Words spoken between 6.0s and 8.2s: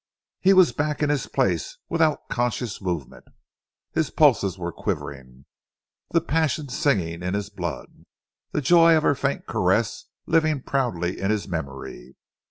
the passion singing in his blood,